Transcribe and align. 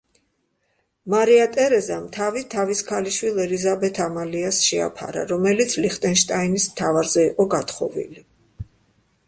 მარია 1.13 1.43
ტერეზამ 1.57 2.07
თავი 2.15 2.41
თავის 2.53 2.81
ქალიშვილ 2.87 3.37
ელიზაბეთ 3.45 4.01
ამალიას 4.07 4.61
შეაფარა, 4.71 5.27
რომელიც 5.35 5.79
ლიხტენშტაინის 5.87 6.69
მთავარზე 6.73 7.27
იყო 7.31 7.49
გათხოვილი. 7.55 8.27